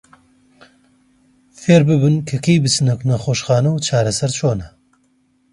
فێرببن 1.61 2.15
کە 2.27 2.37
کەی 2.45 2.61
بچنە 2.63 2.93
نەخۆشخانە 3.09 3.69
و 3.71 3.83
چارەسەر 3.85 4.31
چۆنە. 4.37 4.67